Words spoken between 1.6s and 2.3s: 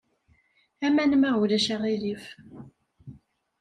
aɣilif.